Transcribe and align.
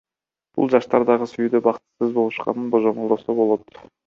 Бул 0.59 0.71
жаштар 0.73 1.05
дагы 1.09 1.27
сүйүүдө 1.33 1.61
бактысыз 1.67 2.17
болушканын 2.17 2.73
божомолдосо 2.79 3.39
болот. 3.43 3.81